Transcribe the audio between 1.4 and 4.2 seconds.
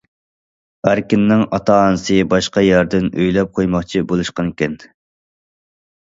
ئاتا- ئانىسى باشقا يەردىن ئۆيلەپ قويماقچى